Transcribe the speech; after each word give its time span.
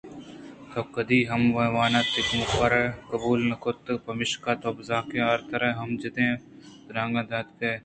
تو 0.71 0.79
کدی 0.95 1.19
ہم 1.29 1.41
منءَوتی 1.55 2.21
کمکار 2.29 2.71
قبول 3.11 3.39
نہ 3.49 3.55
کُتگ 3.63 3.97
پمیشکا 4.07 4.51
تو 4.61 4.69
بزّگیں 4.77 5.23
آرتھر 5.31 5.61
ہم 5.79 5.89
جتگ 6.01 6.29
ءُتیلانک 6.35 7.23
داتگ 7.29 7.61
اَت 7.67 7.79